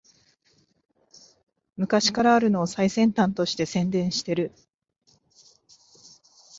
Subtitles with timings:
[1.77, 4.51] 昔からあるのを最先端として宣伝してる